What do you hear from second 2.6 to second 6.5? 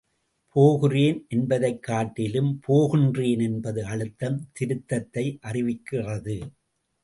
போகின்றேன் என்பது அழுத்தம் திருத்தத்தை அறிவிக்கிறது.